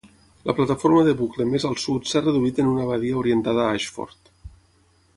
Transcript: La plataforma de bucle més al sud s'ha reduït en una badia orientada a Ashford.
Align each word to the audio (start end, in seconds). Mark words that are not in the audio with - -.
La 0.49 0.53
plataforma 0.59 1.03
de 1.07 1.13
bucle 1.19 1.47
més 1.51 1.67
al 1.69 1.77
sud 1.83 2.09
s'ha 2.13 2.23
reduït 2.25 2.63
en 2.65 2.73
una 2.73 2.89
badia 2.95 3.23
orientada 3.23 3.67
a 3.67 3.79
Ashford. 3.83 4.35